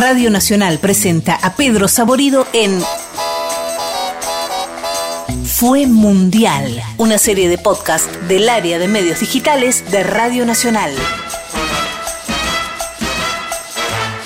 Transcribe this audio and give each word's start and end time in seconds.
Radio 0.00 0.30
Nacional 0.30 0.78
presenta 0.78 1.34
a 1.34 1.56
Pedro 1.56 1.88
Saborido 1.88 2.46
en 2.52 2.80
Fue 5.44 5.88
Mundial, 5.88 6.80
una 6.98 7.18
serie 7.18 7.48
de 7.48 7.58
podcast 7.58 8.08
del 8.28 8.48
área 8.48 8.78
de 8.78 8.86
medios 8.86 9.18
digitales 9.18 9.90
de 9.90 10.04
Radio 10.04 10.46
Nacional. 10.46 10.92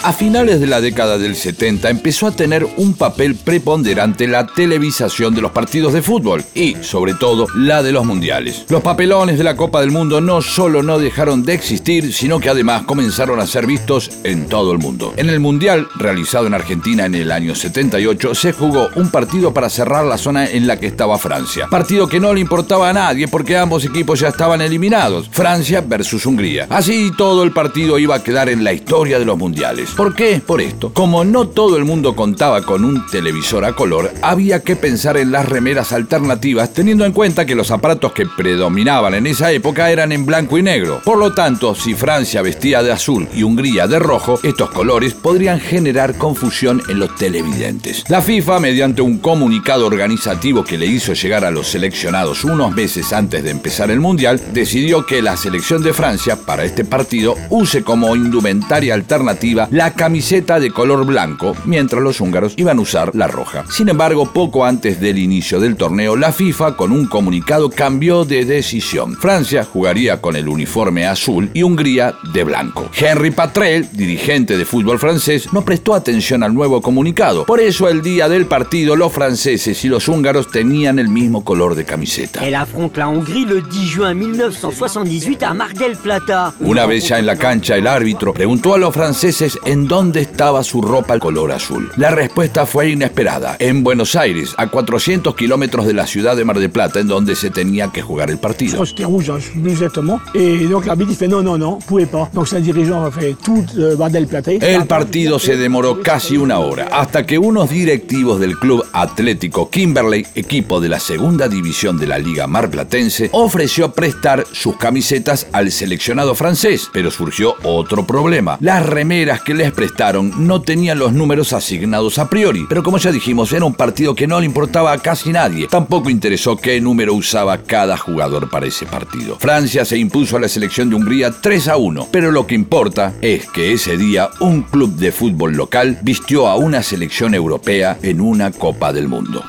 A 0.04 0.12
finales 0.12 0.58
de 0.58 0.66
la 0.66 0.80
década 0.80 1.16
del 1.16 1.36
70 1.36 1.88
empezó 1.88 2.26
a 2.26 2.32
tener 2.32 2.66
un 2.76 2.94
papel 2.94 3.36
preponderante 3.36 4.26
la 4.26 4.48
televisación 4.48 5.32
de 5.32 5.40
los 5.40 5.52
partidos 5.52 5.92
de 5.92 6.02
fútbol 6.02 6.42
y, 6.56 6.74
sobre 6.80 7.14
todo, 7.14 7.46
la 7.54 7.84
de 7.84 7.92
los 7.92 8.04
mundiales. 8.04 8.64
Los 8.68 8.82
papelones 8.82 9.38
de 9.38 9.44
la 9.44 9.54
Copa 9.54 9.80
del 9.80 9.92
Mundo 9.92 10.20
no 10.20 10.42
solo 10.42 10.82
no 10.82 10.98
dejaron 10.98 11.44
de 11.44 11.54
existir, 11.54 12.12
sino 12.12 12.40
que 12.40 12.48
además 12.48 12.82
comenzaron 12.82 13.38
a 13.38 13.46
ser 13.46 13.64
vistos 13.64 14.10
en 14.24 14.48
todo 14.48 14.72
el 14.72 14.78
mundo. 14.78 15.14
En 15.16 15.28
el 15.28 15.38
Mundial, 15.38 15.86
realizado 15.94 16.48
en 16.48 16.54
Argentina 16.54 17.06
en 17.06 17.14
el 17.14 17.30
año 17.30 17.54
78, 17.54 18.34
se 18.34 18.52
jugó 18.52 18.88
un 18.96 19.08
partido 19.12 19.54
para 19.54 19.70
cerrar 19.70 20.04
la 20.04 20.18
zona 20.18 20.50
en 20.50 20.66
la 20.66 20.80
que 20.80 20.88
estaba 20.88 21.16
Francia. 21.16 21.68
Partido 21.70 22.08
que 22.08 22.18
no 22.18 22.34
le 22.34 22.40
importaba 22.40 22.88
a 22.88 22.92
nadie 22.92 23.28
porque 23.28 23.56
ambos 23.56 23.84
equipos 23.84 24.18
ya 24.18 24.28
estaban 24.28 24.62
eliminados. 24.62 25.28
Francia 25.30 25.80
versus 25.80 26.26
Hungría. 26.26 26.66
Así 26.70 27.12
todo 27.16 27.44
el 27.44 27.52
partido 27.52 28.00
iba 28.00 28.16
a 28.16 28.24
quedar 28.24 28.48
en 28.48 28.64
la 28.64 28.72
historia 28.72 29.20
de 29.20 29.24
los 29.24 29.38
mundiales. 29.38 29.91
¿Por 29.96 30.14
qué? 30.14 30.40
Por 30.44 30.62
esto. 30.62 30.92
Como 30.92 31.22
no 31.22 31.48
todo 31.48 31.76
el 31.76 31.84
mundo 31.84 32.16
contaba 32.16 32.62
con 32.62 32.84
un 32.84 33.06
televisor 33.06 33.64
a 33.64 33.74
color, 33.74 34.12
había 34.22 34.62
que 34.62 34.74
pensar 34.74 35.18
en 35.18 35.30
las 35.30 35.46
remeras 35.46 35.92
alternativas 35.92 36.72
teniendo 36.72 37.04
en 37.04 37.12
cuenta 37.12 37.44
que 37.44 37.54
los 37.54 37.70
aparatos 37.70 38.12
que 38.12 38.26
predominaban 38.26 39.14
en 39.14 39.26
esa 39.26 39.52
época 39.52 39.90
eran 39.90 40.10
en 40.12 40.24
blanco 40.24 40.56
y 40.56 40.62
negro. 40.62 41.02
Por 41.04 41.18
lo 41.18 41.34
tanto, 41.34 41.74
si 41.74 41.94
Francia 41.94 42.40
vestía 42.40 42.82
de 42.82 42.90
azul 42.90 43.28
y 43.34 43.42
Hungría 43.42 43.86
de 43.86 43.98
rojo, 43.98 44.40
estos 44.42 44.70
colores 44.70 45.12
podrían 45.12 45.60
generar 45.60 46.16
confusión 46.16 46.82
en 46.88 46.98
los 46.98 47.14
televidentes. 47.16 48.04
La 48.08 48.22
FIFA, 48.22 48.60
mediante 48.60 49.02
un 49.02 49.18
comunicado 49.18 49.86
organizativo 49.86 50.64
que 50.64 50.78
le 50.78 50.86
hizo 50.86 51.12
llegar 51.12 51.44
a 51.44 51.50
los 51.50 51.68
seleccionados 51.68 52.44
unos 52.44 52.74
meses 52.74 53.12
antes 53.12 53.44
de 53.44 53.50
empezar 53.50 53.90
el 53.90 54.00
Mundial, 54.00 54.40
decidió 54.52 55.04
que 55.04 55.20
la 55.20 55.36
selección 55.36 55.82
de 55.82 55.92
Francia 55.92 56.36
para 56.36 56.64
este 56.64 56.84
partido 56.84 57.36
use 57.50 57.82
como 57.82 58.16
indumentaria 58.16 58.94
alternativa 58.94 59.68
la 59.70 59.81
camiseta 59.90 60.60
de 60.60 60.70
color 60.70 61.04
blanco, 61.04 61.56
mientras 61.64 62.02
los 62.02 62.20
húngaros 62.20 62.54
iban 62.56 62.78
a 62.78 62.82
usar 62.82 63.14
la 63.14 63.26
roja. 63.26 63.64
Sin 63.68 63.88
embargo, 63.88 64.32
poco 64.32 64.64
antes 64.64 65.00
del 65.00 65.18
inicio 65.18 65.60
del 65.60 65.76
torneo, 65.76 66.16
la 66.16 66.32
FIFA 66.32 66.76
con 66.76 66.92
un 66.92 67.06
comunicado 67.06 67.68
cambió 67.68 68.24
de 68.24 68.44
decisión. 68.44 69.16
Francia 69.16 69.64
jugaría 69.64 70.20
con 70.20 70.36
el 70.36 70.48
uniforme 70.48 71.06
azul 71.06 71.50
y 71.52 71.62
Hungría 71.62 72.14
de 72.32 72.44
blanco. 72.44 72.88
Henry 72.96 73.30
Patrel, 73.30 73.88
dirigente 73.92 74.56
de 74.56 74.64
fútbol 74.64 74.98
francés, 74.98 75.52
no 75.52 75.64
prestó 75.64 75.94
atención 75.94 76.42
al 76.42 76.54
nuevo 76.54 76.80
comunicado. 76.80 77.44
Por 77.46 77.60
eso 77.60 77.88
el 77.88 78.02
día 78.02 78.28
del 78.28 78.46
partido 78.46 78.96
los 78.96 79.12
franceses 79.12 79.84
y 79.84 79.88
los 79.88 80.08
húngaros 80.08 80.50
tenían 80.50 80.98
el 80.98 81.08
mismo 81.08 81.44
color 81.44 81.74
de 81.74 81.84
camiseta. 81.84 82.44
Elle 82.44 82.56
affronte 82.56 82.98
la 82.98 83.08
Hongrie 83.08 83.46
le 83.46 83.62
10 83.62 83.96
juin 83.96 84.18
1978 84.18 85.46
a 85.46 85.54
Mar 85.54 85.74
del 85.74 85.96
Plata. 85.96 86.54
Una 86.60 86.86
vez 86.86 87.08
ya 87.08 87.18
en 87.18 87.26
la 87.26 87.36
cancha, 87.36 87.76
el 87.76 87.86
árbitro 87.86 88.32
preguntó 88.32 88.74
a 88.74 88.78
los 88.78 88.94
franceses 88.94 89.58
en 89.72 89.88
dónde 89.88 90.20
estaba 90.20 90.62
su 90.64 90.82
ropa 90.82 91.18
color 91.18 91.50
azul. 91.50 91.90
La 91.96 92.10
respuesta 92.10 92.66
fue 92.66 92.90
inesperada. 92.90 93.56
En 93.58 93.82
Buenos 93.82 94.16
Aires, 94.16 94.54
a 94.58 94.66
400 94.66 95.34
kilómetros 95.34 95.86
de 95.86 95.94
la 95.94 96.06
ciudad 96.06 96.36
de 96.36 96.44
Mar 96.44 96.58
del 96.58 96.68
Plata, 96.68 97.00
en 97.00 97.08
donde 97.08 97.34
se 97.34 97.48
tenía 97.48 97.88
que 97.88 98.02
jugar 98.02 98.28
el 98.28 98.36
partido. 98.36 98.84
C'était 98.84 99.06
rouge, 99.06 99.30
hein, 99.30 99.38
je 99.38 99.46
sais 99.46 99.58
plus 99.58 99.72
exactement. 99.72 100.20
Et 100.34 100.66
donc 100.68 100.84
l'arbitre 100.84 101.12
il 101.12 101.16
fait 101.16 101.26
non, 101.26 101.42
non, 101.42 101.56
non, 101.56 101.78
vous 101.78 101.86
pouvez 101.86 102.04
pas. 102.04 102.28
Donc 102.34 102.48
c'est 102.48 102.56
un 102.56 102.60
dirigeant 102.60 103.00
qui 103.00 103.08
a 103.16 103.20
fait 103.20 103.36
tout 103.42 103.64
euh, 103.78 103.96
Bar 103.96 104.10
del 104.10 104.26
Plata. 104.26 104.50
El 104.52 104.84
partido 104.86 105.38
se 105.38 105.56
demoró 105.56 106.02
casi 106.02 106.36
una 106.36 106.58
hora, 106.58 106.88
hasta 106.92 107.24
que 107.24 107.38
unos 107.38 107.70
directivos 107.70 108.40
del 108.40 108.58
club 108.58 108.84
atlético 108.92 109.70
Kimberley, 109.70 110.26
equipo 110.34 110.82
de 110.82 110.90
la 110.90 111.00
segunda 111.00 111.48
división 111.48 111.96
de 111.96 112.08
la 112.08 112.18
Liga 112.18 112.46
Marplatense, 112.46 113.30
ofreció 113.32 113.92
prestar 113.92 114.44
sus 114.52 114.76
camisetas 114.76 115.46
al 115.52 115.70
seleccionado 115.70 116.34
francés. 116.34 116.90
Pero 116.92 117.10
surgió 117.10 117.54
otro 117.62 118.06
problema. 118.06 118.58
Las 118.60 118.84
remeras 118.84 119.40
que 119.40 119.61
les 119.62 119.72
prestaron 119.72 120.32
no 120.46 120.60
tenían 120.60 120.98
los 120.98 121.12
números 121.12 121.52
asignados 121.52 122.18
a 122.18 122.28
priori. 122.28 122.66
Pero 122.68 122.82
como 122.82 122.98
ya 122.98 123.12
dijimos, 123.12 123.52
era 123.52 123.64
un 123.64 123.74
partido 123.74 124.14
que 124.14 124.26
no 124.26 124.40
le 124.40 124.46
importaba 124.46 124.90
a 124.90 124.98
casi 124.98 125.32
nadie. 125.32 125.68
Tampoco 125.68 126.10
interesó 126.10 126.56
qué 126.56 126.80
número 126.80 127.14
usaba 127.14 127.58
cada 127.58 127.96
jugador 127.96 128.50
para 128.50 128.66
ese 128.66 128.86
partido. 128.86 129.36
Francia 129.38 129.84
se 129.84 129.98
impuso 129.98 130.36
a 130.36 130.40
la 130.40 130.48
selección 130.48 130.90
de 130.90 130.96
Hungría 130.96 131.30
3 131.30 131.68
a 131.68 131.76
1. 131.76 132.08
Pero 132.10 132.32
lo 132.32 132.44
que 132.44 132.56
importa 132.56 133.14
es 133.20 133.48
que 133.50 133.72
ese 133.72 133.96
día 133.96 134.30
un 134.40 134.62
club 134.62 134.96
de 134.96 135.12
fútbol 135.12 135.52
local 135.52 135.98
vistió 136.02 136.48
a 136.48 136.56
una 136.56 136.82
selección 136.82 137.34
europea 137.34 137.98
en 138.02 138.20
una 138.20 138.50
Copa 138.50 138.92
del 138.92 139.06
Mundo. 139.06 139.44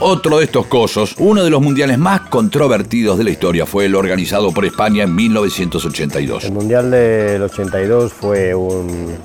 Otro 0.00 0.38
de 0.38 0.44
estos 0.44 0.66
cosos, 0.66 1.14
uno 1.18 1.44
de 1.44 1.50
los 1.50 1.62
mundiales 1.62 1.98
más 1.98 2.22
controvertidos 2.22 3.16
de 3.16 3.24
la 3.24 3.30
historia, 3.30 3.64
fue 3.64 3.86
el 3.86 3.94
organizado 3.94 4.52
por 4.52 4.64
España 4.64 5.04
en 5.04 5.14
1982. 5.14 6.44
El 6.44 6.52
Mundial 6.52 6.90
del 6.90 7.42
82 7.42 8.12
fue 8.12 8.54
un 8.54 9.16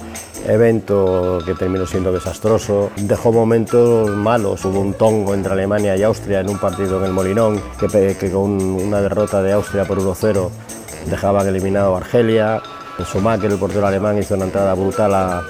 evento 0.48 1.40
que 1.44 1.56
terminó 1.56 1.88
siendo 1.88 2.12
desastroso, 2.12 2.92
dejó 2.98 3.32
momentos 3.32 4.10
malos, 4.10 4.64
hubo 4.64 4.80
un 4.80 4.94
tongo 4.94 5.34
entre 5.34 5.54
Alemania 5.54 5.98
y 5.98 6.04
Austria 6.04 6.40
en 6.42 6.50
un 6.50 6.60
partido 6.60 7.00
en 7.00 7.06
el 7.06 7.14
Molinón, 7.14 7.60
que, 7.80 8.30
con 8.32 8.62
una 8.62 9.02
derrota 9.02 9.42
de 9.42 9.54
Austria 9.54 9.86
por 9.86 10.00
1-0 10.00 10.50
dejaban 11.08 11.48
eliminado 11.48 11.96
a 11.96 11.98
Argelia, 11.98 12.62
Schumacher, 13.04 13.52
el 13.52 13.58
portero 13.58 13.88
alemán, 13.88 14.20
hizo 14.20 14.36
una 14.36 14.46
entrada 14.46 14.74
brutal 14.76 15.14
a, 15.14 15.44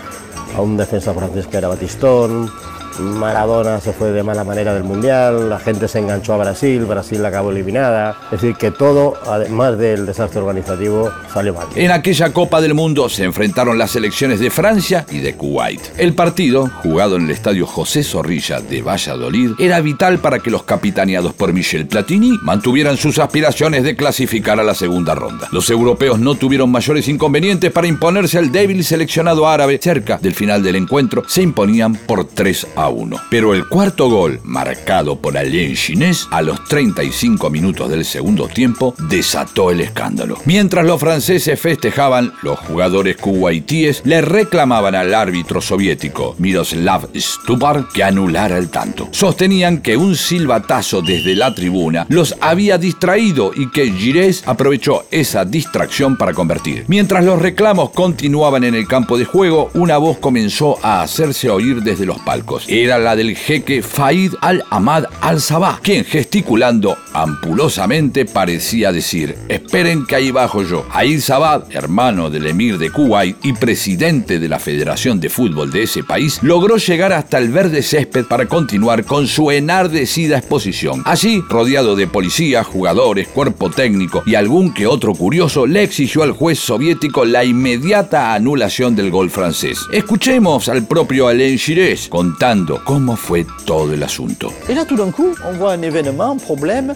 a 0.56 0.62
un 0.62 0.78
defensa 0.78 1.14
francés 1.14 1.48
que 1.48 1.58
era 1.58 1.68
Batistón, 1.68 2.50
Maradona 3.00 3.80
se 3.80 3.94
fue 3.94 4.12
de 4.12 4.24
mala 4.24 4.44
manera 4.44 4.74
del 4.74 4.84
Mundial, 4.84 5.50
la 5.50 5.60
gente 5.60 5.88
se 5.88 6.00
enganchó 6.00 6.34
a 6.34 6.38
Brasil, 6.38 6.86
Brasil 6.86 7.26
acabó 7.26 7.52
eliminada, 7.52 8.18
es 8.26 8.42
decir, 8.42 8.56
que 8.56 8.72
todo, 8.72 9.14
además 9.26 9.78
del 9.78 10.06
desastre 10.06 10.40
organizativo, 10.42 11.12
salió 11.34 11.54
mal. 11.54 11.68
En 11.76 11.92
aquella 11.92 12.32
Copa 12.34 12.62
del 12.62 12.74
Mundo 12.74 13.10
se 13.10 13.24
enfrentaron 13.24 13.78
las 13.78 13.92
selecciones 13.92 14.40
de 14.40 14.50
Francia 14.50 15.06
y 15.10 15.20
de 15.20 15.36
Kuwait. 15.36 15.82
El 15.98 16.14
partido, 16.14 16.70
jugado 16.84 17.16
en 17.16 17.26
el 17.26 17.32
estadio 17.32 17.66
José 17.66 18.04
Zorrilla 18.04 18.60
de 18.60 18.82
Valladolid, 18.82 19.52
era 19.60 19.80
vital 19.82 20.20
para 20.20 20.40
que 20.40 20.52
los 20.52 20.64
capitaneados 20.64 21.34
por 21.34 21.54
Michel 21.54 21.88
Platini 21.88 22.38
mantuvieran 22.42 22.98
sus 22.98 23.20
aspiraciones 23.20 23.84
de 23.84 23.96
clasificar 23.96 24.60
a 24.60 24.64
la 24.64 24.76
segunda 24.76 25.16
ronda. 25.16 25.48
Los 25.52 25.70
europeos 25.70 26.20
no 26.20 26.36
tuvieron 26.36 26.72
mayores 26.72 27.08
inconvenientes 27.08 27.72
para 27.72 27.88
imponerse 27.88 28.38
al 28.38 28.52
débil 28.52 28.84
seleccionado 28.84 29.48
árabe. 29.48 29.80
Cerca 29.82 30.18
del 30.18 30.34
final 30.34 30.62
del 30.64 30.76
encuentro 30.76 31.24
se 31.28 31.42
imponían 31.42 31.96
por 31.96 32.26
3 32.26 32.68
a 32.76 32.89
1. 32.90 33.18
Pero 33.30 33.54
el 33.54 33.68
cuarto 33.68 34.10
gol, 34.10 34.40
marcado 34.44 35.18
por 35.18 35.38
Alain 35.38 35.76
Ginés 35.76 36.28
a 36.32 36.42
los 36.42 36.64
35 36.66 37.50
minutos 37.50 37.90
del 37.90 38.06
segundo 38.06 38.48
tiempo, 38.48 38.94
desató 39.10 39.72
el 39.72 39.82
escándalo. 39.82 40.38
Mientras 40.46 40.86
los 40.86 41.00
franceses 41.00 41.60
festejaban, 41.60 42.34
los 42.42 42.60
jugadores 42.60 43.18
kuwaitíes 43.18 44.02
le 44.06 44.22
reclamaban 44.22 44.96
al 44.96 45.14
árbitro 45.14 45.62
soviético 45.62 46.36
Miroslav 46.38 47.10
Stupar 47.16 47.88
que 47.94 48.04
anulara 48.04 48.58
el 48.58 48.70
tanto. 48.70 49.10
Sostenían 49.12 49.80
que 49.80 49.98
un 49.98 50.16
silbatazo 50.16 51.02
desde 51.02 51.36
la 51.36 51.54
tribuna 51.54 52.06
los 52.10 52.36
había 52.42 52.78
distraído 52.78 53.52
y 53.56 53.70
que 53.72 53.92
Girés 53.92 54.44
aprovechó 54.46 55.06
esa 55.12 55.46
distracción 55.46 56.18
para 56.18 56.34
convertir. 56.34 56.86
Mientras 56.88 57.24
los 57.24 57.42
reclamos 57.42 57.92
continuaban 57.92 58.64
en 58.64 58.76
el 58.76 58.88
campo 58.88 59.18
de 59.18 59.26
juego, 59.26 59.70
una 59.74 59.98
voz 59.98 60.18
comenzó 60.18 60.78
a 60.84 61.02
hacerse 61.02 61.50
oír 61.50 61.82
desde 61.84 62.06
los 62.06 62.20
palcos. 62.20 62.66
Era 62.82 62.98
la 62.98 63.18
del 63.18 63.36
jeque 63.36 63.82
Faid 63.82 64.36
al-Ahmad 64.40 65.04
al-Sabah, 65.20 65.82
quien 65.84 66.06
gesticulando 66.06 66.98
ampulosamente 67.12 68.24
parecía 68.24 68.94
decir, 68.94 69.36
esperen 69.50 70.06
que 70.06 70.16
ahí 70.16 70.32
bajo 70.32 70.64
yo. 70.64 70.86
Aid 70.94 71.20
Sabah, 71.20 71.66
hermano 71.72 72.30
del 72.30 72.48
emir 72.48 72.78
de 72.78 72.90
Kuwait 72.90 73.36
y 73.44 73.52
presidente 73.52 74.40
de 74.40 74.48
la 74.48 74.60
Federación 74.60 75.20
de 75.20 75.30
Fútbol 75.30 75.72
de 75.72 75.84
ese 75.84 76.06
país, 76.06 76.40
logró 76.42 76.78
llegar 76.78 77.12
hasta 77.12 77.38
el 77.38 77.50
verde 77.50 77.84
césped 77.84 78.24
para 78.24 78.46
continuar 78.46 79.04
con 79.04 79.28
su 79.28 79.52
enardecida 79.52 80.38
exposición. 80.38 81.02
Allí, 81.04 81.44
rodeado 81.50 81.98
de 81.98 82.08
policías, 82.08 82.66
jugadores, 82.66 83.28
cuerpo 83.28 83.70
técnico 83.70 84.24
y 84.26 84.36
algún 84.36 84.74
que 84.74 84.88
otro 84.88 85.14
curioso, 85.14 85.68
le 85.68 85.84
exigió 85.84 86.24
al 86.24 86.32
juez 86.32 86.60
soviético 86.60 87.26
la 87.26 87.44
inmediata 87.44 88.34
anulación 88.34 88.96
del 88.96 89.12
gol 89.12 89.30
francés. 89.30 89.80
Escuchemos 89.92 90.70
al 90.70 90.88
propio 90.88 91.28
Alain 91.28 91.60
Girés 91.60 92.08
contando 92.08 92.59
cómo 92.66 93.16
fue 93.16 93.46
todo 93.66 93.94
el 93.94 94.04
asunto. 94.04 94.52
Et 94.68 94.74
là, 94.74 94.86
tout 94.86 94.96
d'un 94.96 95.12
coup, 95.12 95.36
on 95.46 95.54
voit 95.54 95.74
un 95.74 95.82
événement, 95.82 96.32
un 96.32 96.38
problème, 96.38 96.96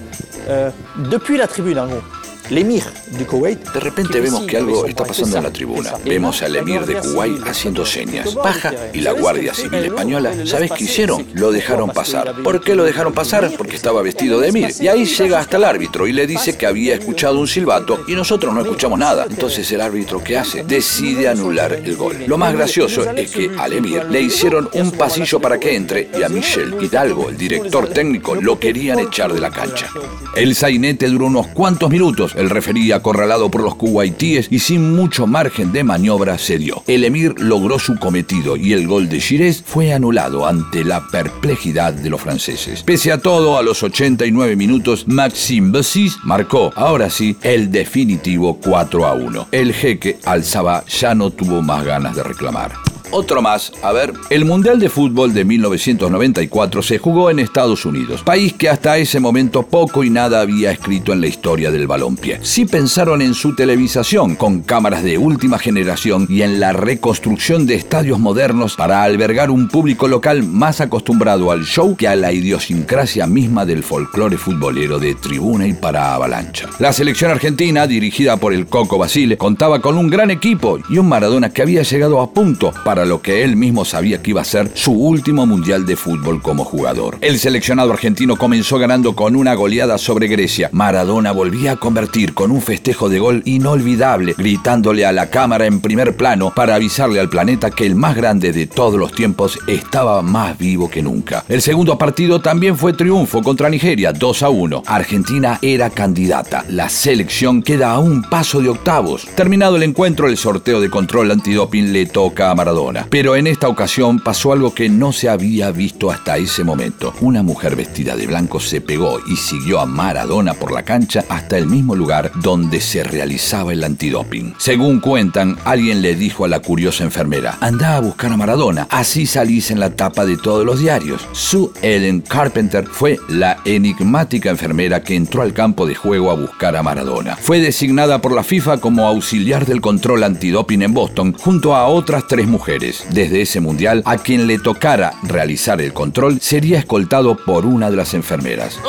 euh, 0.49 0.69
depuis 1.09 1.37
la 1.37 1.47
tribune 1.47 1.79
en 1.79 1.87
gros. 1.87 2.01
L'émir 2.49 2.83
du 3.17 3.25
Koweït. 3.25 3.59
De 3.73 3.79
repente 3.79 4.19
vemos 4.19 4.45
que 4.45 4.57
algo 4.57 4.85
está 4.85 5.03
pasando 5.05 5.37
en 5.37 5.43
la 5.43 5.51
tribuna. 5.51 5.93
Vemos 6.05 6.41
al 6.41 6.55
emir 6.55 6.85
de 6.85 6.95
Kuwait 6.95 7.41
haciendo 7.45 7.85
señas. 7.85 8.33
Baja 8.35 8.73
y 8.93 9.01
la 9.01 9.13
Guardia 9.13 9.53
Civil 9.53 9.85
Española, 9.85 10.33
¿sabes 10.45 10.71
qué 10.71 10.83
hicieron? 10.83 11.25
Lo 11.33 11.51
dejaron 11.51 11.89
pasar. 11.89 12.35
¿Por 12.43 12.61
qué 12.61 12.75
lo 12.75 12.83
dejaron 12.83 13.13
pasar? 13.13 13.51
Porque 13.57 13.75
estaba 13.75 14.01
vestido 14.01 14.39
de 14.39 14.49
emir. 14.49 14.73
Y 14.79 14.87
ahí 14.87 15.05
llega 15.05 15.39
hasta 15.39 15.57
el 15.57 15.63
árbitro 15.63 16.07
y 16.07 16.13
le 16.13 16.27
dice 16.27 16.57
que 16.57 16.65
había 16.65 16.95
escuchado 16.95 17.39
un 17.39 17.47
silbato 17.47 18.03
y 18.07 18.15
nosotros 18.15 18.53
no 18.53 18.61
escuchamos 18.61 18.99
nada. 18.99 19.25
Entonces 19.29 19.71
el 19.71 19.81
árbitro, 19.81 20.23
¿qué 20.23 20.37
hace? 20.37 20.63
Decide 20.63 21.27
anular 21.27 21.73
el 21.73 21.95
gol. 21.95 22.17
Lo 22.27 22.37
más 22.37 22.53
gracioso 22.53 23.09
es 23.11 23.31
que 23.31 23.51
al 23.57 23.73
emir 23.73 24.05
le 24.05 24.21
hicieron 24.21 24.69
un 24.73 24.91
pasillo 24.91 25.39
para 25.39 25.59
que 25.59 25.75
entre 25.75 26.09
y 26.17 26.23
a 26.23 26.29
Michel 26.29 26.75
Hidalgo, 26.81 27.29
el 27.29 27.37
director 27.37 27.87
técnico, 27.89 28.35
lo 28.35 28.59
querían 28.59 28.99
echar 28.99 29.33
de 29.33 29.39
la 29.39 29.49
cancha. 29.49 29.87
El 30.35 30.55
sainete 30.55 31.07
duró 31.07 31.27
unos 31.27 31.47
cuantos 31.47 31.89
minutos. 31.89 32.32
El 32.35 32.49
referí, 32.49 32.91
acorralado 32.91 33.49
por 33.49 33.61
los 33.61 33.75
kuwaitíes 33.75 34.47
y 34.49 34.59
sin 34.59 34.95
mucho 34.95 35.27
margen 35.27 35.71
de 35.71 35.83
maniobra, 35.83 36.37
cedió. 36.37 36.83
El 36.87 37.03
emir 37.03 37.35
logró 37.39 37.79
su 37.79 37.97
cometido 37.97 38.55
y 38.57 38.73
el 38.73 38.87
gol 38.87 39.09
de 39.09 39.19
Gires 39.19 39.63
fue 39.65 39.93
anulado 39.93 40.45
ante 40.45 40.83
la 40.83 41.07
perplejidad 41.07 41.93
de 41.93 42.09
los 42.09 42.21
franceses. 42.21 42.83
Pese 42.83 43.11
a 43.11 43.19
todo, 43.19 43.57
a 43.57 43.63
los 43.63 43.83
89 43.83 44.55
minutos, 44.55 45.07
Maxime 45.07 45.71
Bessis 45.71 46.17
marcó, 46.23 46.71
ahora 46.75 47.09
sí, 47.09 47.35
el 47.41 47.71
definitivo 47.71 48.59
4 48.63 49.05
a 49.05 49.13
1. 49.13 49.47
El 49.51 49.73
jeque 49.73 50.19
Al-Sabah 50.25 50.85
ya 50.85 51.15
no 51.15 51.31
tuvo 51.31 51.61
más 51.61 51.83
ganas 51.83 52.15
de 52.15 52.23
reclamar. 52.23 52.92
Otro 53.15 53.43
más, 53.43 53.71
a 53.83 53.91
ver, 53.91 54.11
el 54.31 54.43
Mundial 54.43 54.79
de 54.79 54.89
Fútbol 54.89 55.35
de 55.35 55.45
1994 55.45 56.81
se 56.81 56.97
jugó 56.97 57.29
en 57.29 57.37
Estados 57.37 57.85
Unidos, 57.85 58.23
país 58.23 58.53
que 58.53 58.69
hasta 58.69 58.97
ese 58.97 59.19
momento 59.19 59.61
poco 59.61 60.03
y 60.03 60.09
nada 60.09 60.41
había 60.41 60.71
escrito 60.71 61.13
en 61.13 61.21
la 61.21 61.27
historia 61.27 61.69
del 61.69 61.85
balompié. 61.85 62.39
Sí 62.41 62.65
pensaron 62.65 63.21
en 63.21 63.35
su 63.35 63.55
televisación, 63.55 64.35
con 64.35 64.63
cámaras 64.63 65.03
de 65.03 65.19
última 65.19 65.59
generación 65.59 66.25
y 66.27 66.41
en 66.41 66.59
la 66.59 66.73
reconstrucción 66.73 67.67
de 67.67 67.75
estadios 67.75 68.17
modernos 68.17 68.75
para 68.75 69.03
albergar 69.03 69.51
un 69.51 69.67
público 69.67 70.07
local 70.07 70.41
más 70.41 70.81
acostumbrado 70.81 71.51
al 71.51 71.65
show 71.65 71.95
que 71.95 72.07
a 72.07 72.15
la 72.15 72.31
idiosincrasia 72.31 73.27
misma 73.27 73.63
del 73.63 73.83
folclore 73.83 74.37
futbolero 74.37 74.97
de 74.97 75.13
tribuna 75.13 75.67
y 75.67 75.73
para 75.73 76.15
avalancha. 76.15 76.67
La 76.79 76.91
selección 76.91 77.29
argentina, 77.29 77.85
dirigida 77.85 78.37
por 78.37 78.55
el 78.55 78.65
Coco 78.65 78.97
Basile, 78.97 79.37
contaba 79.37 79.81
con 79.81 79.99
un 79.99 80.09
gran 80.09 80.31
equipo 80.31 80.79
y 80.89 80.97
un 80.97 81.07
Maradona 81.07 81.51
que 81.51 81.61
había 81.61 81.83
llegado 81.83 82.19
a 82.19 82.33
punto 82.33 82.73
para 82.83 83.02
lo 83.05 83.21
que 83.21 83.43
él 83.43 83.55
mismo 83.55 83.85
sabía 83.85 84.21
que 84.21 84.31
iba 84.31 84.41
a 84.41 84.45
ser 84.45 84.71
su 84.73 84.91
último 84.91 85.45
mundial 85.45 85.85
de 85.85 85.95
fútbol 85.95 86.41
como 86.41 86.65
jugador. 86.65 87.17
El 87.21 87.39
seleccionado 87.39 87.91
argentino 87.91 88.35
comenzó 88.35 88.77
ganando 88.77 89.15
con 89.15 89.35
una 89.35 89.53
goleada 89.53 89.97
sobre 89.97 90.27
Grecia. 90.27 90.69
Maradona 90.71 91.31
volvía 91.31 91.73
a 91.73 91.75
convertir 91.77 92.33
con 92.33 92.51
un 92.51 92.61
festejo 92.61 93.09
de 93.09 93.19
gol 93.19 93.41
inolvidable, 93.45 94.35
gritándole 94.37 95.05
a 95.05 95.11
la 95.11 95.29
cámara 95.29 95.65
en 95.65 95.81
primer 95.81 96.15
plano 96.15 96.51
para 96.55 96.75
avisarle 96.75 97.19
al 97.19 97.29
planeta 97.29 97.71
que 97.71 97.85
el 97.85 97.95
más 97.95 98.15
grande 98.15 98.51
de 98.51 98.67
todos 98.67 98.99
los 98.99 99.11
tiempos 99.11 99.59
estaba 99.67 100.21
más 100.21 100.57
vivo 100.57 100.89
que 100.89 101.01
nunca. 101.01 101.43
El 101.47 101.61
segundo 101.61 101.97
partido 101.97 102.41
también 102.41 102.77
fue 102.77 102.93
triunfo 102.93 103.41
contra 103.41 103.69
Nigeria, 103.69 104.13
2 104.13 104.43
a 104.43 104.49
1. 104.49 104.83
Argentina 104.85 105.59
era 105.61 105.89
candidata. 105.89 106.65
La 106.69 106.89
selección 106.89 107.61
queda 107.61 107.91
a 107.91 107.99
un 107.99 108.23
paso 108.23 108.61
de 108.61 108.69
octavos. 108.69 109.27
Terminado 109.35 109.75
el 109.75 109.83
encuentro, 109.83 110.27
el 110.27 110.37
sorteo 110.37 110.79
de 110.81 110.89
control 110.89 111.31
antidoping 111.31 111.91
le 111.91 112.05
toca 112.05 112.51
a 112.51 112.55
Maradona. 112.55 112.92
Pero 113.09 113.35
en 113.35 113.47
esta 113.47 113.67
ocasión 113.67 114.19
pasó 114.19 114.53
algo 114.53 114.73
que 114.73 114.89
no 114.89 115.11
se 115.11 115.29
había 115.29 115.71
visto 115.71 116.11
hasta 116.11 116.37
ese 116.37 116.63
momento. 116.63 117.13
Una 117.21 117.43
mujer 117.43 117.75
vestida 117.75 118.15
de 118.15 118.27
blanco 118.27 118.59
se 118.59 118.81
pegó 118.81 119.19
y 119.27 119.35
siguió 119.35 119.79
a 119.79 119.85
Maradona 119.85 120.53
por 120.53 120.71
la 120.71 120.83
cancha 120.83 121.25
hasta 121.29 121.57
el 121.57 121.67
mismo 121.67 121.95
lugar 121.95 122.31
donde 122.35 122.81
se 122.81 123.03
realizaba 123.03 123.73
el 123.73 123.83
antidoping. 123.83 124.55
Según 124.57 124.99
cuentan, 124.99 125.57
alguien 125.65 126.01
le 126.01 126.15
dijo 126.15 126.45
a 126.45 126.47
la 126.47 126.59
curiosa 126.59 127.03
enfermera, 127.03 127.57
anda 127.61 127.95
a 127.95 127.99
buscar 127.99 128.31
a 128.31 128.37
Maradona, 128.37 128.87
así 128.89 129.25
salís 129.25 129.71
en 129.71 129.79
la 129.79 129.91
tapa 129.91 130.25
de 130.25 130.37
todos 130.37 130.65
los 130.65 130.79
diarios. 130.79 131.27
Sue 131.31 131.69
Ellen 131.81 132.21
Carpenter 132.21 132.85
fue 132.85 133.19
la 133.29 133.57
enigmática 133.65 134.49
enfermera 134.49 135.03
que 135.03 135.15
entró 135.15 135.41
al 135.41 135.53
campo 135.53 135.85
de 135.85 135.95
juego 135.95 136.31
a 136.31 136.35
buscar 136.35 136.75
a 136.75 136.83
Maradona. 136.83 137.35
Fue 137.35 137.59
designada 137.59 138.19
por 138.19 138.33
la 138.33 138.43
FIFA 138.43 138.77
como 138.77 139.07
auxiliar 139.07 139.65
del 139.65 139.81
control 139.81 140.23
antidoping 140.23 140.81
en 140.81 140.93
Boston 140.93 141.33
junto 141.33 141.75
a 141.75 141.87
otras 141.87 142.27
tres 142.27 142.47
Desde 142.79 143.41
ese 143.41 143.59
mundial, 143.59 144.01
a 144.05 144.17
quien 144.17 144.47
le 144.47 144.57
tocara 144.57 145.13
realizar 145.23 145.79
el 145.79 145.93
control 145.93 146.41
sería 146.41 146.79
escoltado 146.79 147.35
por 147.35 147.65
una 147.65 147.91
de 147.91 147.97
las 147.97 148.13
enfermeras. 148.13 148.79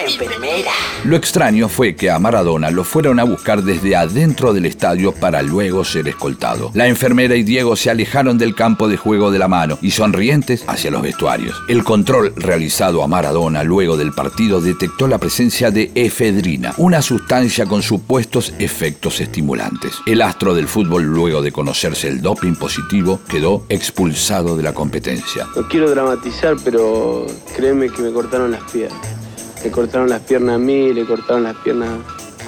Enfermera. 0.00 0.70
Lo 1.04 1.16
extraño 1.16 1.68
fue 1.68 1.96
que 1.96 2.08
a 2.08 2.20
Maradona 2.20 2.70
lo 2.70 2.84
fueron 2.84 3.18
a 3.18 3.24
buscar 3.24 3.64
desde 3.64 3.96
adentro 3.96 4.52
del 4.52 4.66
estadio 4.66 5.12
para 5.12 5.42
luego 5.42 5.84
ser 5.84 6.06
escoltado. 6.06 6.70
La 6.74 6.86
enfermera 6.86 7.34
y 7.34 7.42
Diego 7.42 7.74
se 7.74 7.90
alejaron 7.90 8.38
del 8.38 8.54
campo 8.54 8.86
de 8.86 8.96
juego 8.96 9.32
de 9.32 9.40
la 9.40 9.48
mano 9.48 9.76
y 9.82 9.90
sonrientes 9.90 10.64
hacia 10.68 10.92
los 10.92 11.02
vestuarios. 11.02 11.60
El 11.68 11.82
control 11.82 12.32
realizado 12.36 13.02
a 13.02 13.08
Maradona 13.08 13.64
luego 13.64 13.96
del 13.96 14.12
partido 14.12 14.60
detectó 14.60 15.08
la 15.08 15.18
presencia 15.18 15.72
de 15.72 15.90
efedrina, 15.96 16.74
una 16.76 17.02
sustancia 17.02 17.66
con 17.66 17.82
supuestos 17.82 18.54
efectos 18.60 19.20
estimulantes. 19.20 19.94
El 20.06 20.22
astro 20.22 20.54
del 20.54 20.68
fútbol 20.68 21.02
luego 21.04 21.42
de 21.42 21.50
conocerse 21.50 22.08
el 22.08 22.22
doping 22.22 22.54
positivo 22.54 23.20
quedó 23.28 23.64
expulsado 23.68 24.56
de 24.56 24.62
la 24.62 24.72
competencia. 24.74 25.46
No 25.56 25.66
quiero 25.66 25.90
dramatizar, 25.90 26.56
pero 26.64 27.26
créeme 27.56 27.90
que 27.90 28.02
me 28.02 28.12
cortaron 28.12 28.52
las 28.52 28.62
piernas. 28.70 29.17
Le 29.64 29.70
cortaron 29.70 30.08
las 30.08 30.22
piernas 30.22 30.54
a 30.54 30.58
mí, 30.58 30.92
le 30.92 31.04
cortaron 31.04 31.42
las 31.42 31.56
piernas 31.56 31.90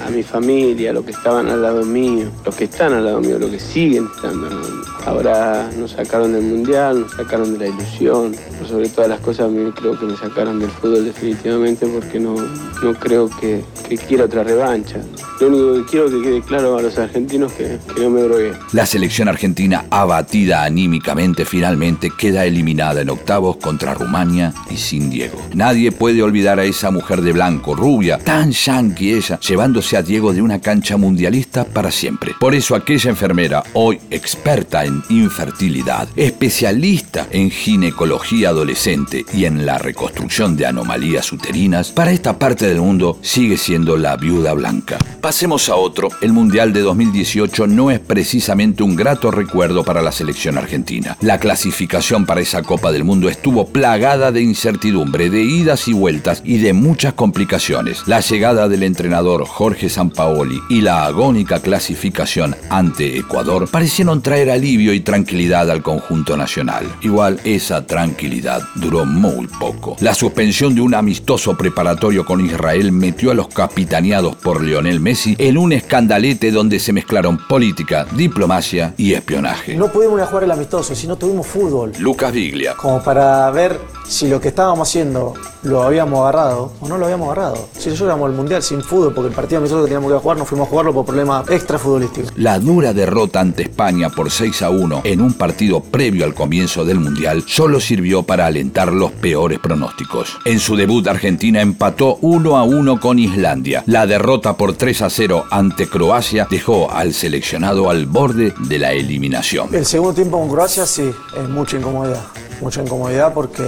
a 0.07 0.11
mi 0.11 0.23
familia, 0.23 0.91
a 0.91 0.93
los 0.93 1.05
que 1.05 1.13
estaban 1.13 1.49
al 1.49 1.63
lado 1.63 1.85
mío, 1.85 2.29
los 2.45 2.55
que 2.55 2.65
están 2.65 2.93
al 2.93 3.05
lado 3.05 3.21
mío, 3.21 3.39
los 3.39 3.51
que 3.51 3.61
siguen 3.61 4.09
estando 4.15 4.47
al 4.47 4.55
lado 4.61 4.71
mío. 4.71 4.85
Ahora 5.07 5.71
nos 5.79 5.93
sacaron 5.93 6.33
del 6.33 6.43
mundial, 6.43 7.01
nos 7.01 7.13
sacaron 7.13 7.53
de 7.53 7.59
la 7.59 7.75
ilusión. 7.75 8.35
Sobre 8.69 8.89
todas 8.89 9.09
las 9.09 9.21
cosas, 9.21 9.51
mí 9.51 9.71
creo 9.73 9.99
que 9.99 10.07
me 10.07 10.17
sacaron 10.17 10.59
del 10.59 10.71
fútbol 10.71 11.05
definitivamente 11.05 11.87
porque 11.87 12.21
no, 12.21 12.35
no 12.35 12.95
creo 12.95 13.29
que, 13.29 13.65
que 13.89 13.97
quiera 13.97 14.25
otra 14.25 14.45
revancha. 14.45 15.01
Lo 15.41 15.49
único 15.49 15.75
que 15.75 15.91
quiero 15.91 16.11
que 16.11 16.23
quede 16.23 16.43
claro 16.43 16.77
a 16.77 16.83
los 16.83 16.99
argentinos 16.99 17.53
que, 17.53 17.79
que 17.95 18.01
no 18.03 18.11
me 18.11 18.23
drogué. 18.23 18.53
La 18.73 18.85
selección 18.85 19.29
argentina, 19.29 19.87
abatida 19.91 20.65
anímicamente, 20.65 21.47
finalmente 21.47 22.11
queda 22.17 22.45
eliminada 22.45 23.01
en 23.01 23.09
octavos 23.09 23.57
contra 23.57 23.95
Rumania 23.95 24.53
y 24.71 24.77
sin 24.77 25.09
Diego. 25.09 25.41
Nadie 25.55 25.93
puede 25.93 26.23
olvidar 26.23 26.61
a 26.61 26.65
esa 26.65 26.91
mujer 26.91 27.23
de 27.23 27.33
blanco, 27.33 27.75
rubia, 27.75 28.19
tan 28.19 28.53
yankee 28.53 29.15
ella, 29.15 29.41
llevándose 29.41 29.90
a 29.97 30.03
Diego 30.03 30.33
de 30.33 30.43
una 30.43 30.61
cancha 30.61 30.97
mundialista 30.97 31.65
para 31.65 31.91
siempre. 31.91 32.35
Por 32.39 32.55
eso 32.55 32.75
aquella 32.75 33.11
enfermera, 33.11 33.63
hoy 33.73 33.99
experta 34.11 34.85
en 34.85 35.03
infertilidad, 35.09 36.09
especialista 36.17 37.27
en 37.31 37.51
ginecología 37.51 38.51
adolescente 38.51 39.25
y 39.33 39.45
en 39.45 39.67
la 39.67 39.79
reconstrucción 39.79 40.57
de 40.57 40.67
anomalías 40.67 41.33
uterinas, 41.33 41.91
para 41.91 42.13
esta 42.13 42.39
parte 42.39 42.67
del 42.67 42.81
mundo 42.81 43.19
sigue 43.23 43.57
siendo 43.57 43.97
la 43.97 44.17
viuda 44.17 44.53
blanca. 44.53 44.99
Pasemos 45.21 45.69
a 45.69 45.77
otro. 45.77 46.09
El 46.21 46.33
Mundial 46.33 46.73
de 46.73 46.81
2018 46.81 47.67
no 47.67 47.91
es 47.91 48.01
precisamente 48.01 48.83
un 48.83 48.97
grato 48.97 49.31
recuerdo 49.31 49.85
para 49.85 50.03
la 50.03 50.13
selección 50.13 50.59
argentina. 50.59 51.17
La 51.21 51.39
clasificación 51.39 52.27
para 52.27 52.41
esa 52.41 52.63
Copa 52.63 52.93
del 52.93 53.05
Mundo 53.05 53.29
estuvo 53.29 53.67
plagada 53.67 54.33
de 54.33 54.43
incertidumbre, 54.43 55.31
de 55.31 55.43
idas 55.43 55.89
y 55.89 55.93
vueltas 55.93 56.43
y 56.45 56.59
de 56.59 56.73
muchas 56.73 57.15
complicaciones. 57.15 58.07
La 58.07 58.21
llegada 58.21 58.69
del 58.69 58.83
entrenador 58.83 59.47
Jorge 59.47 59.80
Sampaoli 59.89 60.61
y 60.69 60.81
la 60.81 61.07
agónica 61.07 61.61
clasificación 61.61 62.55
ante 62.69 63.19
Ecuador 63.19 63.69
parecieron 63.69 64.23
traer 64.23 64.51
alivio 64.51 64.93
y 64.93 65.01
tranquilidad 65.01 65.71
al 65.71 65.83
conjunto 65.83 66.37
nacional. 66.37 66.85
Igual 67.01 67.41
esa 67.45 67.87
tranquilidad 67.87 68.63
duró 68.75 69.05
muy 69.05 69.47
poco. 69.47 69.97
La 70.01 70.15
suspensión 70.15 70.75
de 70.75 70.81
un 70.81 70.95
amistoso 70.95 71.57
preparatorio 71.57 72.25
con 72.25 72.45
Israel 72.45 72.93
metió 72.93 73.31
a 73.31 73.35
los 73.35 73.49
capitaneados 73.49 74.37
por 74.37 74.63
Lionel 74.63 75.01
Messi 75.01 75.37
en 75.39 75.57
un 75.59 75.73
escandalete 75.73 76.51
donde 76.51 76.79
se 76.79 76.93
mezclaron 76.93 77.39
política, 77.49 78.07
diplomacia 78.17 78.95
y 78.97 79.15
espionaje. 79.15 79.77
No 79.77 79.89
pudimos 79.89 80.19
ir 80.19 80.25
a 80.25 80.27
jugar 80.27 80.45
el 80.45 80.51
amistoso, 80.51 80.95
si 80.95 81.07
no 81.07 81.17
tuvimos 81.17 81.47
fútbol. 81.47 81.93
Lucas 81.99 82.33
Biglia. 82.33 82.75
Como 82.75 83.03
para 83.03 83.51
ver 83.51 83.79
si 84.11 84.27
lo 84.27 84.41
que 84.41 84.49
estábamos 84.49 84.89
haciendo 84.89 85.35
lo 85.63 85.83
habíamos 85.83 86.21
agarrado 86.21 86.73
o 86.81 86.89
no 86.89 86.99
lo 86.99 87.05
habíamos 87.05 87.27
agarrado. 87.27 87.69
Si 87.73 87.91
nosotros 87.91 88.09
íbamos 88.09 88.31
al 88.31 88.37
mundial 88.37 88.63
sin 88.63 88.83
fútbol, 88.83 89.15
porque 89.15 89.29
el 89.29 89.35
partido 89.35 89.59
amistoso 89.59 89.85
que 89.85 89.89
teníamos 89.89 90.13
que 90.13 90.19
jugar 90.19 90.37
no 90.37 90.45
fuimos 90.45 90.67
a 90.67 90.71
jugarlo 90.71 90.93
por 90.93 91.07
problemas 91.07 91.49
extra 91.49 91.79
futbolísticos. 91.79 92.33
La 92.37 92.59
dura 92.59 92.93
derrota 92.93 93.41
ante 93.41 93.63
España 93.63 94.11
por 94.11 94.31
6 94.31 94.63
a 94.63 94.71
1 94.71 95.03
en 95.05 95.21
un 95.21 95.35
partido 95.35 95.81
previo 95.81 96.25
al 96.25 96.35
comienzo 96.35 96.85
del 96.85 96.99
Mundial 96.99 97.45
solo 97.47 97.79
sirvió 97.79 98.25
para 98.25 98.47
alentar 98.47 98.93
los 98.93 99.13
peores 99.13 99.61
pronósticos. 99.61 100.39
En 100.45 100.59
su 100.59 100.75
debut 100.75 101.07
Argentina 101.07 101.61
empató 101.61 102.19
1 102.21 102.57
a 102.57 102.65
1 102.65 102.99
con 102.99 103.21
Islandia. 103.21 103.85
La 103.87 104.07
derrota 104.07 104.57
por 104.57 104.75
3 104.75 105.03
a 105.03 105.11
0 105.11 105.45
ante 105.51 105.89
Croacia 105.89 106.49
dejó 106.51 106.91
al 106.91 107.15
seleccionado 107.15 107.89
al 107.89 108.07
borde 108.07 108.55
de 108.59 108.79
la 108.81 108.93
eliminación. 108.93 109.73
El 109.73 109.87
segundo 109.87 110.15
tiempo 110.15 110.41
con 110.41 110.51
Croacia 110.51 110.85
sí, 110.85 111.13
es 111.37 111.49
mucha 111.49 111.77
incomodidad. 111.77 112.25
Mucha 112.61 112.83
incomodidad 112.83 113.33
porque 113.33 113.63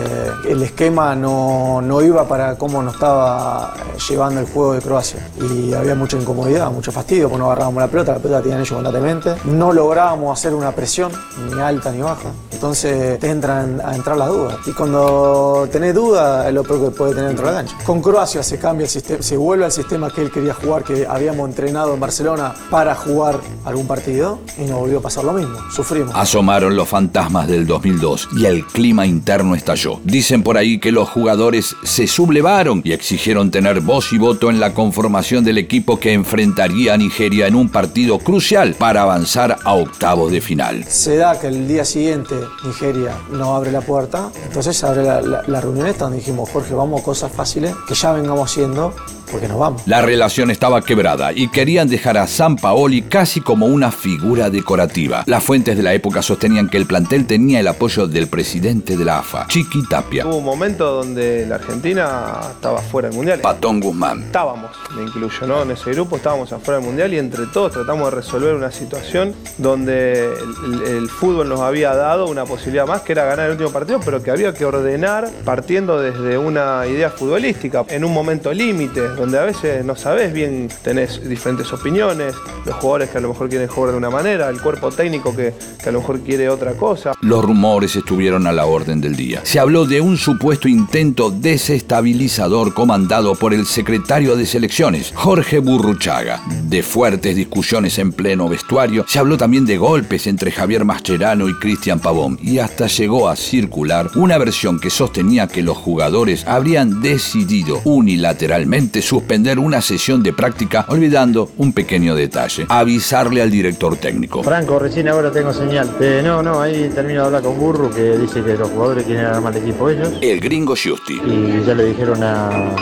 el 0.48 0.62
esquema 0.62 1.14
no, 1.14 1.80
no 1.82 2.02
iba 2.02 2.26
para 2.26 2.56
cómo 2.56 2.82
nos 2.82 2.94
estaba 2.94 3.74
llevando 4.08 4.40
el 4.40 4.46
juego 4.46 4.74
de 4.74 4.80
Croacia. 4.80 5.28
Y 5.40 5.72
había 5.74 5.94
mucha 5.94 6.16
incomodidad, 6.16 6.70
mucho 6.70 6.92
fastidio, 6.92 7.28
porque 7.28 7.38
no 7.38 7.46
agarrábamos 7.46 7.82
la 7.82 7.88
pelota, 7.88 8.12
la 8.12 8.18
pelota 8.18 8.36
la 8.38 8.42
tenían 8.42 8.60
ellos 8.60 8.72
constantemente. 8.72 9.34
No 9.44 9.72
lográbamos 9.72 10.38
hacer 10.38 10.54
una 10.54 10.72
presión, 10.72 11.12
ni 11.50 11.60
alta 11.60 11.90
ni 11.92 12.02
baja. 12.02 12.30
Entonces 12.50 13.18
te 13.18 13.28
entran 13.28 13.80
a 13.84 13.94
entrar 13.94 14.16
las 14.16 14.28
dudas. 14.28 14.56
Y 14.66 14.72
cuando 14.72 15.68
tenés 15.70 15.94
dudas, 15.94 16.46
es 16.46 16.54
lo 16.54 16.62
peor 16.62 16.84
que 16.84 16.90
puede 16.90 17.14
tener 17.14 17.28
dentro 17.28 17.46
de 17.46 17.52
la 17.52 17.58
cancha. 17.58 17.76
Con 17.84 18.00
Croacia 18.00 18.42
se 18.42 18.58
cambia 18.58 18.84
el 18.84 18.90
sistema, 18.90 19.22
se 19.22 19.36
vuelve 19.36 19.64
al 19.64 19.72
sistema 19.72 20.10
que 20.10 20.22
él 20.22 20.30
quería 20.30 20.54
jugar, 20.54 20.84
que 20.84 21.06
habíamos 21.06 21.48
entrenado 21.48 21.94
en 21.94 22.00
Barcelona 22.00 22.54
para 22.70 22.94
jugar 22.94 23.40
algún 23.64 23.86
partido, 23.86 24.38
y 24.58 24.62
nos 24.62 24.80
volvió 24.80 24.98
a 24.98 25.02
pasar 25.02 25.24
lo 25.24 25.32
mismo. 25.32 25.58
Sufrimos. 25.70 26.14
Asomaron 26.14 26.76
los 26.76 26.88
fantasmas 26.88 27.48
del 27.48 27.66
2002 27.66 28.28
y 28.36 28.46
el 28.46 28.64
clima 28.82 29.06
interno 29.06 29.54
estalló. 29.54 30.00
Dicen 30.02 30.42
por 30.42 30.58
ahí 30.58 30.80
que 30.80 30.90
los 30.90 31.08
jugadores 31.08 31.76
se 31.84 32.08
sublevaron 32.08 32.82
y 32.84 32.90
exigieron 32.90 33.52
tener 33.52 33.80
voz 33.80 34.12
y 34.12 34.18
voto 34.18 34.50
en 34.50 34.58
la 34.58 34.74
conformación 34.74 35.44
del 35.44 35.58
equipo 35.58 36.00
que 36.00 36.12
enfrentaría 36.12 36.94
a 36.94 36.96
Nigeria 36.96 37.46
en 37.46 37.54
un 37.54 37.68
partido 37.68 38.18
crucial 38.18 38.74
para 38.74 39.02
avanzar 39.02 39.56
a 39.62 39.74
octavos 39.74 40.32
de 40.32 40.40
final. 40.40 40.82
Se 40.88 41.14
da 41.14 41.38
que 41.38 41.46
el 41.46 41.68
día 41.68 41.84
siguiente 41.84 42.34
Nigeria 42.64 43.16
no 43.30 43.54
abre 43.54 43.70
la 43.70 43.82
puerta, 43.82 44.32
entonces 44.44 44.82
abre 44.82 45.04
la, 45.04 45.20
la, 45.22 45.42
la 45.46 45.60
reunión 45.60 45.86
esta 45.86 46.06
donde 46.06 46.18
dijimos, 46.18 46.50
Jorge, 46.50 46.74
vamos 46.74 47.02
a 47.02 47.04
cosas 47.04 47.30
fáciles 47.30 47.72
que 47.86 47.94
ya 47.94 48.10
vengamos 48.10 48.50
haciendo 48.50 48.92
porque 49.32 49.48
nos 49.48 49.58
vamos. 49.58 49.82
La 49.86 50.02
relación 50.02 50.50
estaba 50.50 50.82
quebrada 50.82 51.32
y 51.32 51.48
querían 51.48 51.88
dejar 51.88 52.18
a 52.18 52.26
San 52.26 52.56
Paoli 52.56 53.02
casi 53.02 53.40
como 53.40 53.66
una 53.66 53.90
figura 53.90 54.50
decorativa. 54.50 55.24
Las 55.26 55.42
fuentes 55.42 55.76
de 55.76 55.82
la 55.82 55.94
época 55.94 56.22
sostenían 56.22 56.68
que 56.68 56.76
el 56.76 56.86
plantel 56.86 57.26
tenía 57.26 57.60
el 57.60 57.66
apoyo 57.66 58.06
del 58.06 58.28
presidente 58.28 58.96
de 58.96 59.04
la 59.04 59.18
AFA, 59.18 59.46
Chiqui 59.48 59.88
Tapia. 59.88 60.26
Hubo 60.26 60.36
un 60.36 60.44
momento 60.44 60.92
donde 60.92 61.46
la 61.46 61.56
Argentina 61.56 62.40
estaba 62.52 62.78
fuera 62.78 63.08
del 63.08 63.16
mundial. 63.16 63.40
Patón 63.40 63.80
Guzmán. 63.80 64.24
Estábamos, 64.24 64.70
me 64.94 65.02
incluyo, 65.02 65.46
¿no? 65.46 65.62
En 65.62 65.70
ese 65.70 65.90
grupo 65.92 66.16
estábamos 66.16 66.52
afuera 66.52 66.78
del 66.78 66.86
mundial 66.86 67.14
y 67.14 67.18
entre 67.18 67.46
todos 67.46 67.72
tratamos 67.72 68.10
de 68.10 68.16
resolver 68.16 68.54
una 68.54 68.70
situación 68.70 69.34
donde 69.58 70.26
el, 70.26 70.82
el, 70.86 70.96
el 70.96 71.08
fútbol 71.08 71.48
nos 71.48 71.60
había 71.60 71.94
dado 71.94 72.26
una 72.26 72.44
posibilidad 72.44 72.86
más 72.86 73.00
que 73.00 73.12
era 73.12 73.24
ganar 73.24 73.46
el 73.46 73.52
último 73.52 73.70
partido, 73.70 74.00
pero 74.04 74.22
que 74.22 74.30
había 74.30 74.52
que 74.52 74.64
ordenar 74.64 75.30
partiendo 75.44 76.00
desde 76.00 76.36
una 76.36 76.86
idea 76.86 77.10
futbolística 77.10 77.84
en 77.88 78.04
un 78.04 78.12
momento 78.12 78.52
límite 78.52 79.00
donde 79.22 79.38
a 79.38 79.44
veces 79.44 79.84
no 79.84 79.94
sabes 79.94 80.32
bien, 80.32 80.68
tenés 80.82 81.22
diferentes 81.28 81.72
opiniones, 81.72 82.34
los 82.66 82.74
jugadores 82.74 83.10
que 83.10 83.18
a 83.18 83.20
lo 83.20 83.28
mejor 83.28 83.48
quieren 83.48 83.68
jugar 83.68 83.92
de 83.92 83.96
una 83.96 84.10
manera, 84.10 84.48
el 84.48 84.60
cuerpo 84.60 84.90
técnico 84.90 85.36
que, 85.36 85.54
que 85.80 85.88
a 85.90 85.92
lo 85.92 86.00
mejor 86.00 86.22
quiere 86.22 86.48
otra 86.48 86.72
cosa. 86.72 87.12
Los 87.20 87.44
rumores 87.44 87.94
estuvieron 87.94 88.48
a 88.48 88.52
la 88.52 88.66
orden 88.66 89.00
del 89.00 89.14
día. 89.14 89.42
Se 89.44 89.60
habló 89.60 89.84
de 89.84 90.00
un 90.00 90.16
supuesto 90.16 90.66
intento 90.66 91.30
desestabilizador 91.30 92.74
comandado 92.74 93.36
por 93.36 93.54
el 93.54 93.64
secretario 93.64 94.34
de 94.34 94.44
selecciones, 94.44 95.12
Jorge 95.14 95.60
Burruchaga. 95.60 96.42
De 96.64 96.82
fuertes 96.82 97.36
discusiones 97.36 98.00
en 98.00 98.10
pleno 98.10 98.48
vestuario, 98.48 99.04
se 99.06 99.20
habló 99.20 99.36
también 99.36 99.64
de 99.66 99.78
golpes 99.78 100.26
entre 100.26 100.50
Javier 100.50 100.84
Mascherano 100.84 101.48
y 101.48 101.54
Cristian 101.54 102.00
Pavón, 102.00 102.40
y 102.42 102.58
hasta 102.58 102.88
llegó 102.88 103.28
a 103.28 103.36
circular 103.36 104.10
una 104.16 104.36
versión 104.36 104.80
que 104.80 104.90
sostenía 104.90 105.46
que 105.46 105.62
los 105.62 105.76
jugadores 105.76 106.44
habrían 106.44 107.00
decidido 107.00 107.80
unilateralmente 107.84 109.00
suspender 109.12 109.58
una 109.58 109.82
sesión 109.82 110.22
de 110.22 110.32
práctica 110.32 110.86
olvidando 110.88 111.50
un 111.58 111.74
pequeño 111.74 112.14
detalle, 112.14 112.64
avisarle 112.70 113.42
al 113.42 113.50
director 113.50 113.94
técnico. 113.98 114.42
Franco, 114.42 114.78
recién 114.78 115.06
ahora 115.06 115.30
tengo 115.30 115.52
señal. 115.52 115.94
Eh, 116.00 116.22
no, 116.24 116.42
no, 116.42 116.62
ahí 116.62 116.90
termino 116.94 117.20
de 117.20 117.26
hablar 117.26 117.42
con 117.42 117.58
Burro 117.58 117.90
que 117.90 118.16
dice 118.16 118.42
que 118.42 118.56
los 118.56 118.70
jugadores 118.70 119.04
quieren 119.04 119.26
armar 119.26 119.54
el 119.54 119.64
equipo 119.64 119.90
ellos. 119.90 120.14
El 120.22 120.40
gringo 120.40 120.74
Giusti. 120.74 121.20
Y 121.26 121.62
ya 121.66 121.74
le 121.74 121.84
dijeron 121.84 122.22
a, 122.22 122.48
a 122.48 122.76